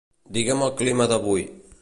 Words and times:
Digue'm 0.37 0.63
el 0.69 0.73
clima 0.81 1.09
d'avui. 1.13 1.47